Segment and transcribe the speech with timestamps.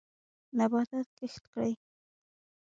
[0.57, 1.73] نباتات کښت کړئ.